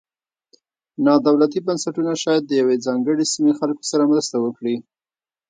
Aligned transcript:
نا 1.05 1.13
دولتي 1.27 1.59
بنسټونه 1.67 2.11
شاید 2.23 2.43
د 2.47 2.51
یوې 2.61 2.75
ځانګړې 2.85 3.25
سیمې 3.33 3.53
خلکو 3.59 3.83
سره 3.91 4.03
مرسته 4.11 4.35
وکړي. 4.39 4.75